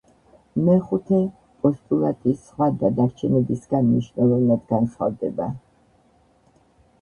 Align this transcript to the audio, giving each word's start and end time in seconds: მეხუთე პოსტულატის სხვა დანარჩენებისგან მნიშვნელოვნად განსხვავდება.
მეხუთე 0.67 1.19
პოსტულატის 1.65 2.39
სხვა 2.45 2.69
დანარჩენებისგან 2.85 3.85
მნიშვნელოვნად 3.91 4.65
განსხვავდება. 4.73 5.51